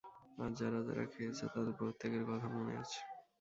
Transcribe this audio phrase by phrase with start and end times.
[0.37, 2.99] আর যারা যারা খেয়েছে তাদের প্রত্যেকের কথা, মনে আছে।